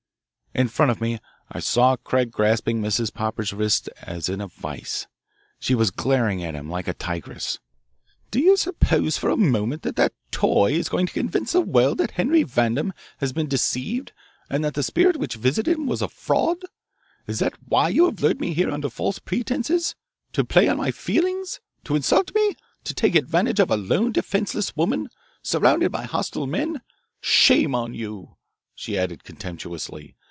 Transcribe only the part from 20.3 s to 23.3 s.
to play on my feelings, to insult me, to take